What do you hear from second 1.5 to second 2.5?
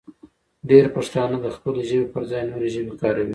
خپلې ژبې پر ځای